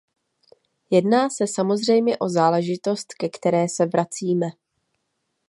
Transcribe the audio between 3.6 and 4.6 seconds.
se vracíme.